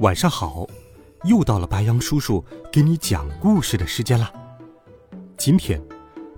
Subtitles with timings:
[0.00, 0.66] 晚上好！
[1.24, 4.30] 又到了白杨叔叔给你讲故事的时间了。
[5.38, 5.82] 今天，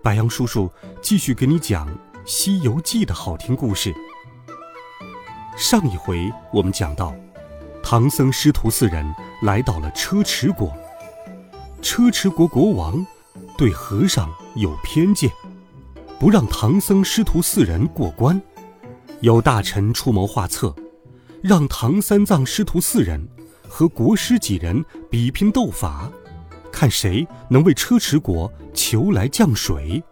[0.00, 0.70] 白杨叔叔
[1.02, 1.88] 继续给你讲
[2.24, 3.92] 《西游记》的好听故事。
[5.56, 7.12] 上一回我们讲到，
[7.82, 9.04] 唐僧师徒四人
[9.42, 10.72] 来到了车迟国。
[11.82, 13.04] 车迟国国王
[13.56, 15.28] 对和尚有偏见，
[16.20, 18.40] 不让唐僧师徒四人过关。
[19.20, 20.72] 有大臣出谋划策，
[21.42, 23.28] 让唐三藏师徒四人。
[23.78, 26.10] 和国师几人比拼斗法，
[26.72, 30.02] 看谁能为车迟国求来降水。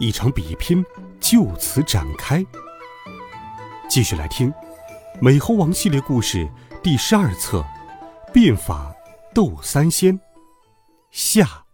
[0.00, 0.84] 一场比拼
[1.20, 2.44] 就此展开。
[3.88, 4.50] 继续来听
[5.20, 6.50] 《美猴王》系列故事
[6.82, 7.64] 第十二册
[8.32, 8.92] 《变法
[9.32, 10.18] 斗三仙》
[11.12, 11.64] 下。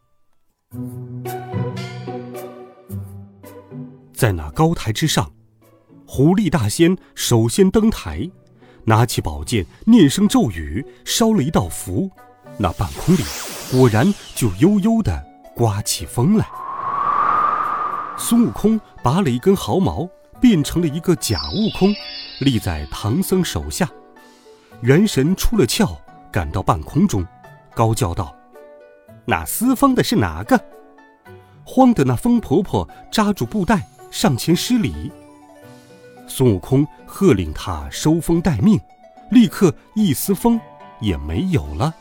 [4.12, 5.32] 在那高台之上，
[6.06, 8.30] 狐狸大仙首先登台。
[8.88, 12.08] 拿起宝剑，念声咒语，烧了一道符，
[12.56, 13.22] 那半空里
[13.72, 15.24] 果然就悠悠地
[15.56, 16.46] 刮起风来。
[18.16, 20.08] 孙悟空拔了一根毫毛，
[20.40, 21.92] 变成了一个假悟空，
[22.38, 23.88] 立在唐僧手下。
[24.82, 25.96] 元神出了窍，
[26.30, 27.26] 赶到半空中，
[27.74, 28.32] 高叫道
[29.26, 30.58] ：“那撕风的是哪个？”
[31.66, 35.10] 慌的那风婆婆扎住布袋，上前施礼。
[36.38, 38.78] 孙悟空喝令他收风待命，
[39.30, 40.60] 立刻一丝风
[41.00, 41.94] 也没有了。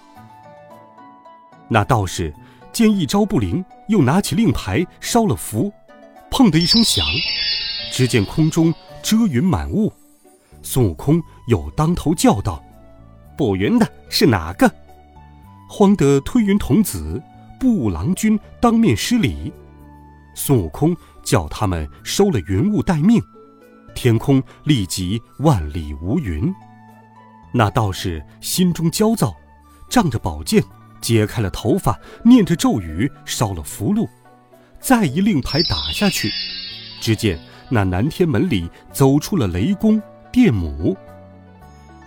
[1.69, 2.33] 那道士
[2.73, 5.71] 见一招不灵，又拿起令牌烧了符，
[6.29, 7.05] 砰的一声响，
[7.93, 9.89] 只见空中遮云满雾。
[10.61, 11.17] 孙悟空
[11.47, 12.61] 又当头叫道
[13.37, 14.69] ：“捕云的是哪个？”
[15.71, 17.23] 慌得推云童子、
[17.57, 19.53] 布郎君当面施礼。
[20.33, 23.23] 孙悟空叫他们收了云雾待命。
[23.95, 26.53] 天空立即万里无云，
[27.51, 29.33] 那道士心中焦躁，
[29.89, 30.63] 仗着宝剑
[31.01, 34.07] 解开了头发，念着咒语烧了符箓，
[34.79, 36.29] 再一令牌打下去，
[37.01, 37.39] 只见
[37.69, 39.99] 那南天门里走出了雷公
[40.31, 40.95] 电母。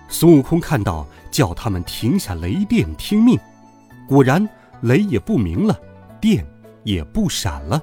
[0.09, 3.39] 孙悟空看到，叫他们停下雷电听命，
[4.07, 4.47] 果然
[4.83, 5.77] 雷也不鸣了，
[6.21, 6.47] 电
[6.85, 7.83] 也不闪了。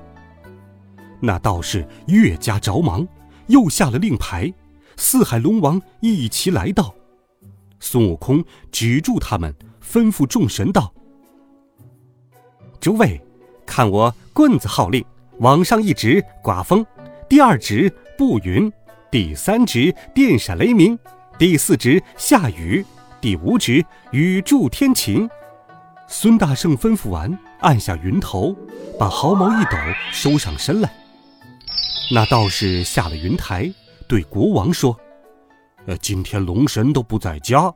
[1.19, 3.05] 那道士越加着忙。
[3.47, 4.53] 又下了令牌，
[4.97, 6.93] 四海龙王一齐来到。
[7.79, 10.93] 孙悟空止住他们，吩咐众神道
[12.79, 13.21] ：“诸位，
[13.65, 15.05] 看我棍子号令，
[15.39, 16.85] 往上一指刮风，
[17.29, 18.71] 第二指布云，
[19.11, 20.97] 第三指电闪雷鸣，
[21.37, 22.83] 第四指下雨，
[23.21, 25.29] 第五指雨助天晴。”
[26.07, 28.55] 孙大圣吩咐完，按下云头，
[28.99, 29.77] 把毫毛一抖，
[30.11, 31.04] 收上身来。
[32.11, 33.73] 那道士下了云台，
[34.07, 34.97] 对国王说
[35.87, 37.73] ：“呃，今天龙神都不在家。”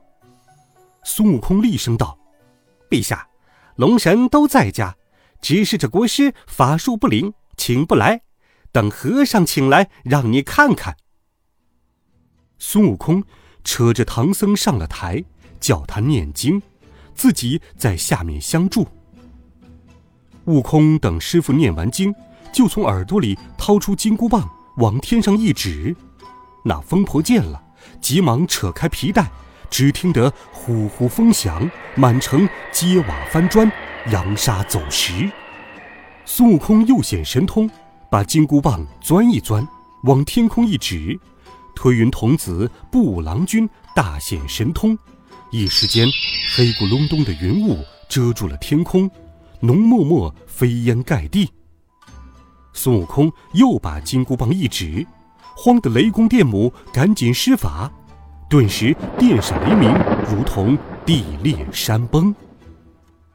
[1.02, 2.16] 孙悟空厉声道
[2.88, 3.28] ：“陛下，
[3.74, 4.96] 龙神都在家，
[5.40, 8.22] 只是这国师法术不灵，请不来。
[8.70, 10.96] 等和尚请来，让你看看。”
[12.56, 13.24] 孙悟空
[13.64, 15.24] 扯着唐僧上了台，
[15.58, 16.62] 叫他念经，
[17.14, 18.86] 自己在下面相助。
[20.44, 22.14] 悟空等师傅念完经。
[22.52, 25.94] 就从耳朵里掏出金箍棒，往天上一指。
[26.64, 27.62] 那疯婆见了，
[28.00, 29.30] 急忙扯开皮带，
[29.70, 33.70] 只听得呼呼风响，满城揭瓦翻砖，
[34.10, 35.30] 扬沙走石。
[36.24, 37.68] 孙悟空又显神通，
[38.10, 39.66] 把金箍棒钻一钻，
[40.04, 41.18] 往天空一指，
[41.74, 44.96] 推云童子、布郎君大显神通，
[45.50, 46.06] 一时间
[46.54, 49.10] 黑咕隆咚的云雾遮住了天空，
[49.60, 51.48] 浓墨墨飞烟盖地。
[52.72, 55.06] 孙悟空又把金箍棒一指，
[55.56, 57.90] 慌得雷公电母赶紧施法，
[58.48, 59.92] 顿时电闪雷鸣，
[60.28, 62.34] 如同地裂山崩。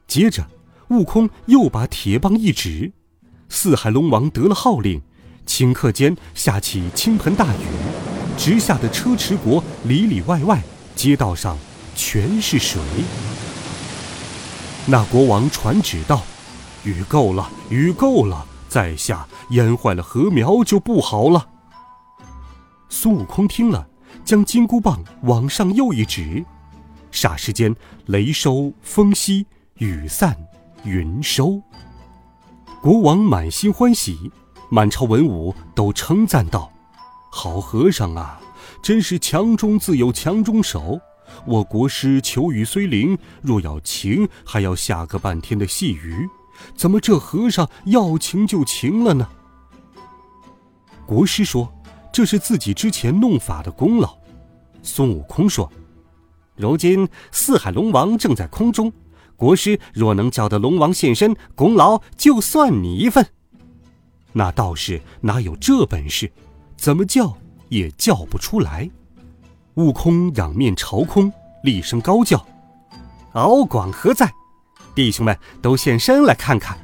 [0.07, 0.45] 接着，
[0.89, 2.91] 悟空又把铁棒一指，
[3.49, 5.01] 四海龙王得了号令，
[5.45, 7.67] 顷刻间下起倾盆大雨，
[8.37, 10.63] 直下的车迟国里里外外
[10.95, 11.57] 街道上
[11.95, 12.81] 全是水。
[14.87, 16.23] 那国王传旨道
[16.83, 21.47] ：“雨够了，雨够了。”在下淹坏了禾苗就不好了。
[22.89, 23.87] 孙悟空听了，
[24.25, 26.43] 将金箍棒往上又一指，
[27.09, 27.73] 霎时间，
[28.07, 30.35] 雷收风息，雨散
[30.83, 31.61] 云收。
[32.81, 34.29] 国王满心欢喜，
[34.69, 36.69] 满朝文武都称赞道
[37.31, 38.41] ：“好和尚啊，
[38.83, 40.99] 真是强中自有强中手。
[41.45, 46.27] 我国师求雨虽灵，若要晴，还要下个半天的细雨。
[46.75, 49.27] 怎么这和尚要晴就晴了呢？”
[51.05, 51.71] 国师说
[52.11, 54.17] ：“这是自己之前弄法的功劳。”
[54.81, 55.71] 孙悟空说
[56.55, 58.91] ：“如今四海龙王正在空中，
[59.35, 63.25] 国师若能叫得龙王现身，功劳就算你一份。”
[64.33, 66.31] 那道士哪有这本事？
[66.77, 67.37] 怎么叫
[67.69, 68.89] 也叫不出来。
[69.75, 71.31] 悟空仰面朝空，
[71.63, 72.45] 厉声高叫
[73.33, 74.33] ：“敖广何在？
[74.95, 76.77] 弟兄们都现身来看看！”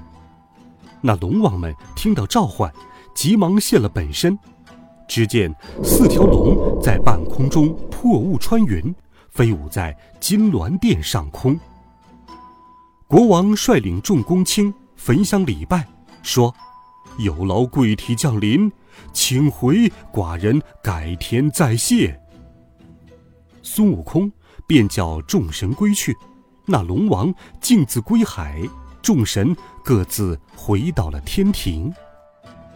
[1.01, 2.71] 那龙王们听到召唤。
[3.13, 4.39] 急忙现了本身，
[5.05, 5.53] 只见
[5.83, 8.95] 四条龙在半空中破雾穿云，
[9.31, 11.59] 飞舞在金銮殿上空。
[13.07, 15.85] 国王率领众公卿焚香礼拜，
[16.23, 16.55] 说
[17.19, 18.71] ：“有劳贵体降临，
[19.11, 22.17] 请回，寡人改天再谢。”
[23.61, 24.31] 孙悟空
[24.65, 26.15] 便叫众神归去，
[26.65, 28.61] 那龙王径自归海，
[29.01, 31.93] 众神各自回到了天庭。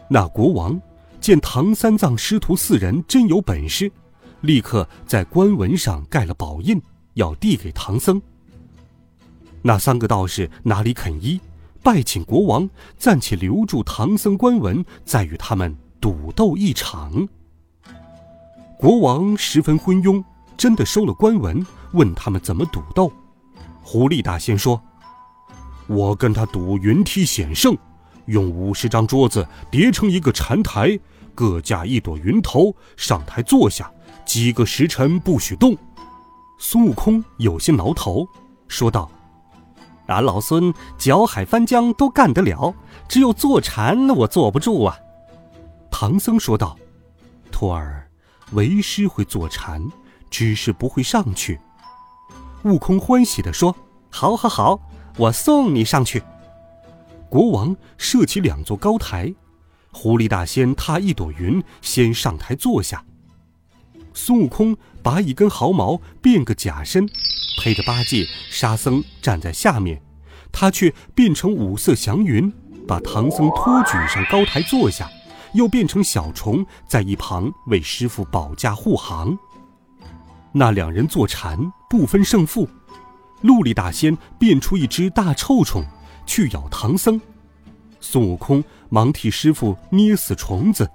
[0.09, 0.79] 那国王
[1.19, 3.91] 见唐三藏师徒四人真有本事，
[4.41, 6.81] 立刻在官文上盖了宝印，
[7.13, 8.21] 要递给唐僧。
[9.61, 11.39] 那三个道士哪里肯依，
[11.81, 17.27] 拜请国王暂且留住唐僧官文，再与他们赌斗一场。
[18.77, 20.23] 国王十分昏庸，
[20.55, 23.11] 真的收了官文，问他们怎么赌斗。
[23.85, 24.81] 狐狸大仙说
[25.85, 27.77] ：“我跟他赌云梯险胜。”
[28.25, 30.99] 用五十张桌子叠成一个禅台，
[31.35, 33.91] 各架一朵云头，上台坐下，
[34.25, 35.77] 几个时辰不许动。
[36.57, 38.27] 孙悟空有些挠头，
[38.67, 39.07] 说道
[40.07, 42.73] ：“俺老孙搅海翻江都干得了，
[43.07, 44.97] 只有坐禅我坐不住啊。”
[45.91, 46.75] 唐僧说道
[47.51, 48.09] ：“徒儿，
[48.53, 49.87] 为师会坐禅，
[50.31, 51.59] 只是不会上去。”
[52.65, 53.75] 悟空欢喜地说
[54.09, 54.79] ：“好，好，好，
[55.17, 56.23] 我送你上去。”
[57.29, 59.31] 国王设起两座高台，
[59.91, 63.05] 狐狸大仙踏一朵云，先上台坐下。
[64.15, 67.07] 孙悟空拔一根毫毛变个假身，
[67.61, 70.01] 陪着八戒、沙僧站在下面，
[70.51, 72.51] 他却变成五色祥云，
[72.87, 75.07] 把唐僧托举上高台坐下，
[75.53, 79.37] 又变成小虫在一旁为师傅保驾护航。
[80.57, 81.59] 那两人坐禅
[81.89, 82.65] 不分胜负，
[83.41, 85.85] 陆力大仙变出一只大臭虫。
[86.25, 87.21] 去咬唐僧，
[87.99, 90.89] 孙悟空忙替师傅捏死虫子，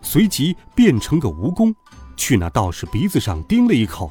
[0.00, 1.74] 随即变成个蜈蚣，
[2.16, 4.10] 去那道士鼻子上叮了一口，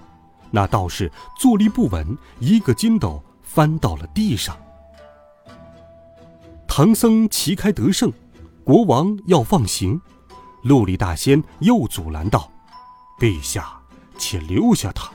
[0.51, 1.09] 那道士
[1.39, 4.55] 坐立不稳，一个筋斗翻到了地上。
[6.67, 8.13] 唐僧旗开得胜，
[8.63, 9.99] 国王要放行，
[10.61, 12.51] 陆力大仙又阻拦道
[13.17, 13.78] ：“陛下，
[14.19, 15.09] 且留下他，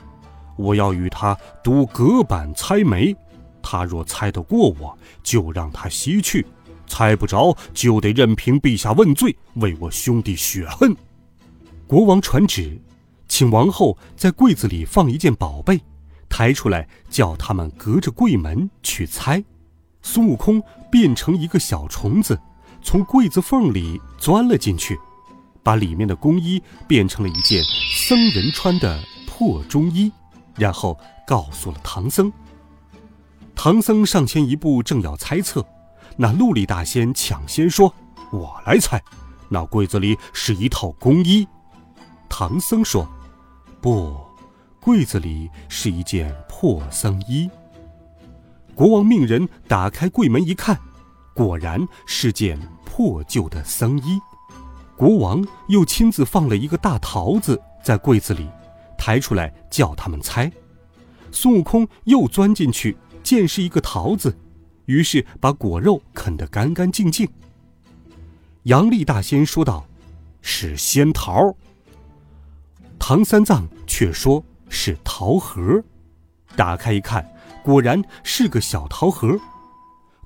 [0.57, 3.15] 我要与他赌隔板猜眉。”
[3.63, 6.43] 他若猜得过我，就让他西去；
[6.85, 10.95] 猜不着，就得任凭陛下问罪，为我兄弟雪恨。
[11.87, 12.79] 国王传旨，
[13.27, 15.81] 请王后在柜子里放一件宝贝，
[16.29, 19.43] 抬出来，叫他们隔着柜门去猜。
[20.03, 22.39] 孙悟空变成一个小虫子，
[22.83, 24.95] 从柜子缝里钻了进去，
[25.65, 30.11] 把里面的工衣变成了一件僧人穿的破中衣，
[30.55, 30.95] 然后
[31.25, 32.31] 告诉了唐僧。
[33.55, 35.65] 唐僧上前一步，正要猜测，
[36.17, 37.91] 那陆力大仙抢先说
[38.31, 39.01] ：“我来猜，
[39.49, 41.47] 那柜子里是一套工衣。”
[42.29, 43.09] 唐僧说
[43.81, 44.15] ：“不，
[44.79, 47.49] 柜子里是一件破僧衣。”
[48.75, 50.79] 国王命人打开柜门一看，
[51.33, 54.19] 果然是件破旧的僧衣。
[54.97, 58.49] 国王又亲自放了一个大桃子在柜子里，
[58.97, 60.51] 抬出来叫他们猜。
[61.31, 62.97] 孙悟空又钻进去。
[63.23, 64.37] 见是一个桃子，
[64.85, 67.27] 于是把果肉啃得干干净净。
[68.65, 69.83] 杨丽大仙说道
[70.43, 71.51] ：“是仙桃。”
[72.99, 75.83] 唐三藏却说是桃核。
[76.55, 77.27] 打开一看，
[77.63, 79.35] 果然是个小桃核。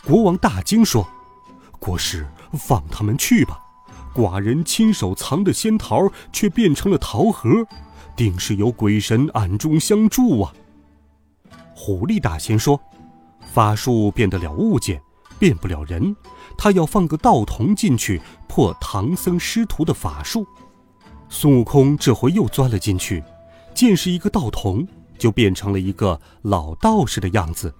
[0.04, 1.08] 国王大惊说
[1.80, 3.62] ：“国师，放他们去吧！
[4.20, 7.66] 寡人亲手藏的仙桃，却变成了桃核，
[8.18, 10.54] 定是有鬼神暗中相助啊！”
[11.74, 12.80] 狐狸大仙说。
[13.52, 15.02] 法术变得了物件，
[15.40, 16.16] 变不了人。
[16.56, 20.46] 他要放个道童进去破唐僧师徒的法术。
[21.30, 23.24] 孙悟空这回又钻了进去，
[23.74, 27.74] 见是一个道童，就变成了一个老道士的样子，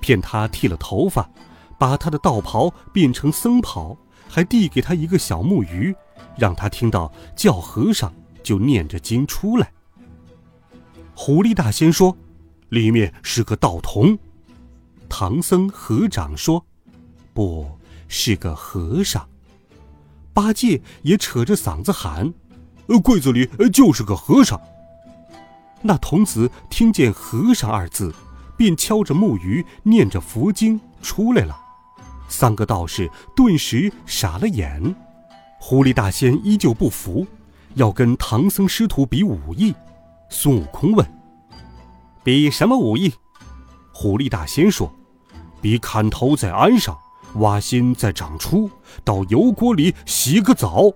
[0.00, 1.30] 骗他剃了头发，
[1.78, 3.96] 把他的道袍变成僧袍，
[4.34, 5.94] 还递给他一个小木鱼，
[6.36, 8.12] 让他听到叫和尚
[8.42, 9.72] 就念着经出来。
[11.14, 12.16] 狐狸大仙说
[12.70, 14.18] ：“里面是个道童。”
[15.08, 16.66] 唐僧合掌说
[17.32, 19.24] ：“不是个和尚。”
[20.34, 22.34] 八戒也扯着嗓子喊
[22.88, 24.60] ：“呃，柜子里就是个和尚。”
[25.80, 28.12] 那童子听见“和尚”二字，
[28.56, 31.60] 便敲着木鱼，念着佛经出来了。
[32.28, 34.94] 三个道士顿时傻了眼。
[35.58, 37.26] 狐狸大仙依旧不服，
[37.74, 39.74] 要跟唐僧师徒比武艺。
[40.28, 41.06] 孙悟空问
[42.24, 43.12] ：“比什么武艺？”
[43.92, 44.92] 狐狸大仙说
[45.62, 46.98] ：“比砍头在岸上。”
[47.38, 48.70] 挖心再长出，
[49.02, 50.92] 到油锅里洗个澡。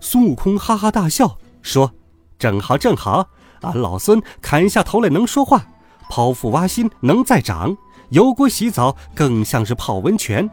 [0.00, 1.92] 孙悟空哈哈大笑说
[2.40, 3.28] ：“正好正好，
[3.60, 5.64] 俺老孙砍下头来能说话，
[6.10, 7.76] 剖腹挖心能再长，
[8.10, 10.48] 油锅洗澡更像是泡温泉。”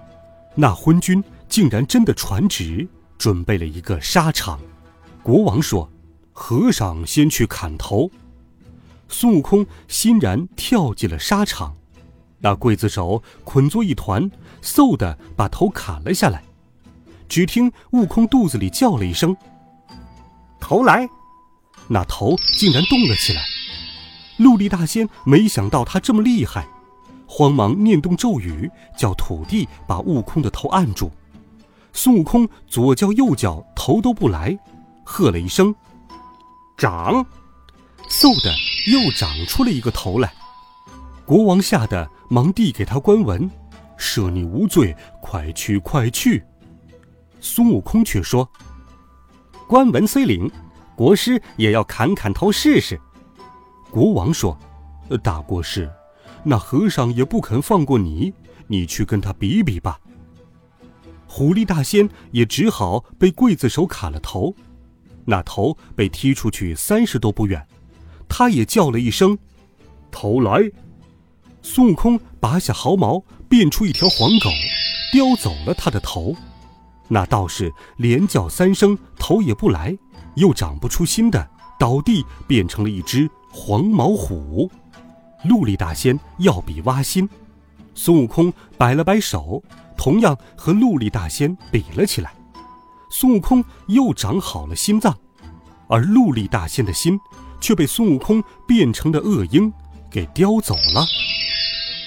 [0.56, 4.60] 那昏君竟然真的传旨，准备了一个沙场。
[5.24, 5.90] 国王说
[6.32, 8.12] ：“和尚先去砍头。”
[9.10, 11.76] 孙悟空欣然跳进了沙场。
[12.40, 14.30] 那刽子手捆作一团，
[14.62, 16.44] 嗖的把头砍了下来。
[17.30, 19.36] 只听悟空肚子里叫了一声
[20.60, 21.08] ：“头来！”
[21.88, 23.42] 那头竟然动了起来。
[24.38, 26.68] 陆地大仙没想到他这么厉害，
[27.36, 31.10] 慌忙念动咒语，叫土地把悟空的头按住。
[31.92, 34.56] 孙悟空左叫右叫，头都不来，
[35.04, 35.74] 喝了一声
[36.78, 37.26] ：“长！”
[38.08, 38.54] 嗖的
[38.92, 40.32] 又长出了一个头来。
[41.26, 43.50] 国王吓得忙递给他官文，
[43.98, 46.44] 赦你无罪，快去快去。
[47.42, 48.48] 孙悟空却说
[49.68, 50.48] ：“官文虽领，
[50.96, 53.02] 国师也要砍砍头试试。”
[53.90, 54.56] 国王说
[55.24, 55.92] ：“大国师，
[56.44, 58.34] 那和尚也不肯放过你，
[58.68, 60.00] 你去跟他比比吧。”
[61.28, 64.54] 狐狸大仙也只好被刽子手砍了头，
[65.26, 67.66] 那头被踢出去三十多步远，
[68.30, 69.38] 他也叫了一声
[70.12, 70.72] ：“头来！”
[71.64, 74.50] 孙悟空拔下毫毛，变出一条黄狗，
[75.12, 76.36] 叼走了他的头。
[77.08, 79.98] 那道士连叫三声，头也不来，
[80.36, 84.70] 又长不出新的，倒地变成了一只黄毛虎。
[85.44, 87.30] 陆力大仙要比挖心，
[87.94, 89.62] 孙悟空摆了摆手，
[89.98, 92.34] 同样和陆力大仙比了起来。
[93.10, 95.16] 孙悟空又长好了心脏，
[95.88, 97.20] 而陆力大仙的心
[97.60, 99.72] 却被孙悟空变成的恶鹰
[100.10, 101.06] 给叼走了。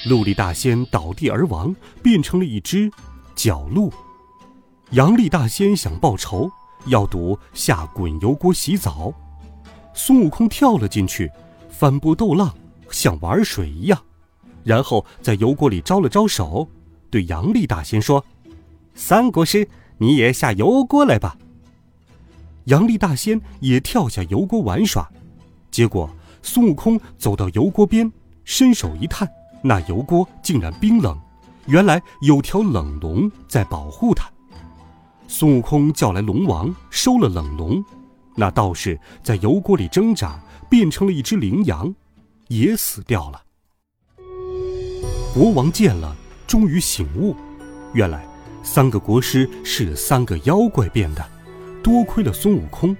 [0.08, 2.90] 陆力大仙倒地而亡，变成了一只
[3.34, 3.92] 角鹿。
[4.90, 6.50] 杨力大仙想报仇，
[6.86, 9.12] 要赌下滚油锅洗澡。
[9.94, 11.30] 孙悟空跳了进去，
[11.68, 12.54] 翻波斗浪，
[12.90, 14.00] 像玩水一样。
[14.64, 16.68] 然后在油锅里招了招手，
[17.10, 18.24] 对杨力大仙说
[18.94, 21.36] ：“三国师，你也下油锅来吧。”
[22.64, 25.08] 杨力大仙也跳下油锅玩耍。
[25.70, 26.10] 结果
[26.42, 28.10] 孙悟空走到油锅边，
[28.44, 29.28] 伸手一探。
[29.62, 31.16] 那油锅竟然冰冷，
[31.66, 34.28] 原来有条冷龙在保护他。
[35.28, 37.84] 孙悟空叫来龙王，收了冷龙。
[38.34, 41.92] 那道士在油锅里挣扎，变成了一只羚羊，
[42.48, 43.42] 也死掉了。
[45.34, 47.34] 国王见了，终于醒悟，
[47.92, 48.26] 原来
[48.62, 51.24] 三个国师是三个妖怪变的，
[51.82, 52.96] 多亏了孙悟空。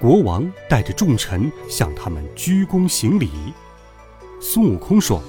[0.00, 3.30] 国王带着众臣向他们鞠躬行礼。
[4.40, 5.22] 孙悟空说。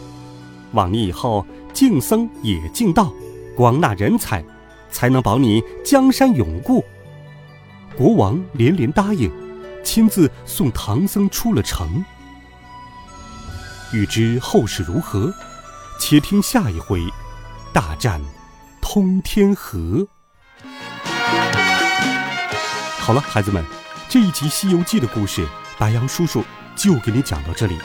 [0.74, 3.12] 望你以后敬僧也敬道，
[3.56, 4.46] 广纳人才，
[4.92, 6.86] 才能保你江山永固。
[7.98, 9.32] 国王连连答应，
[9.84, 12.06] 亲自送唐僧出了城。
[13.92, 15.34] 欲知后事如何，
[16.00, 17.02] 且听下一回：
[17.74, 18.22] 大战
[18.82, 20.08] 通天河。
[23.00, 23.66] 好了，孩子们，
[24.08, 25.48] 这一集《西游记》的故事，
[25.80, 26.44] 白杨叔叔
[26.76, 27.80] 就给你讲到这里。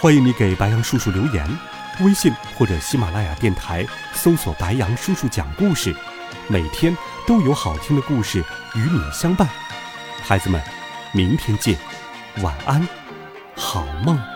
[0.00, 1.58] 欢迎你给白杨叔叔留言。
[2.00, 5.94] 微信或者喜马拉雅电台搜索“白杨叔叔讲故事”，
[6.48, 8.42] 每天都有好听的故事
[8.74, 9.46] 与你相伴。
[10.22, 10.58] 孩子们，
[11.12, 11.76] 明天见，
[12.40, 12.88] 晚安，
[13.54, 14.31] 好梦。